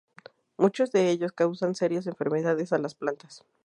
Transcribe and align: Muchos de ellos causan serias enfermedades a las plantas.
Muchos 0.57 0.91
de 0.91 1.11
ellos 1.11 1.31
causan 1.31 1.75
serias 1.75 2.07
enfermedades 2.07 2.73
a 2.73 2.79
las 2.79 2.95
plantas. 2.95 3.45